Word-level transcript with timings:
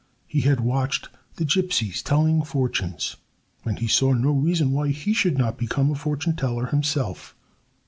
He 0.25 0.41
had 0.41 0.61
watched 0.61 1.09
the 1.35 1.45
gypsies 1.45 2.01
telling 2.01 2.41
fortunes. 2.41 3.17
And 3.63 3.77
he 3.77 3.85
saw 3.87 4.13
no 4.13 4.31
reason 4.31 4.71
why 4.71 4.87
he 4.87 5.13
should 5.13 5.37
not 5.37 5.59
become 5.59 5.91
a 5.91 5.95
fortune 5.95 6.35
teller 6.35 6.65
himself. 6.65 7.35